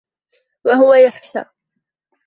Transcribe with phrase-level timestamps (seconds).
[0.65, 1.45] وَهُوَ يَخشى